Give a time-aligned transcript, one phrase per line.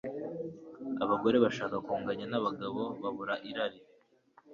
[1.03, 3.79] Abagore bashaka kunganya nabagabo babura irari